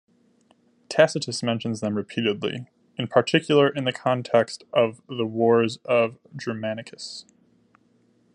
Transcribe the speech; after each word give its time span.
Tacitus 0.89 1.43
mentions 1.43 1.79
them 1.79 1.93
repeatedly, 1.93 2.65
in 2.97 3.05
particular 3.05 3.69
in 3.69 3.83
the 3.83 3.91
context 3.93 4.63
of 4.73 4.99
the 5.07 5.27
wars 5.27 5.77
of 5.85 6.17
Germanicus. 6.35 7.23